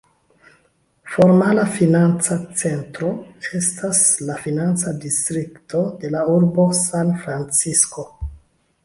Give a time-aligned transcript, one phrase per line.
[1.15, 3.11] Formala financa centro
[3.59, 8.07] estas la financa distrikto de la urbo San-Francisko.